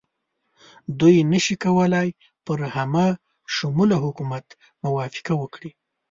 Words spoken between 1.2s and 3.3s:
نه شي کولای پر همه